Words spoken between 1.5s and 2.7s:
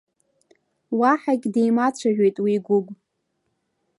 димацәажәеит уи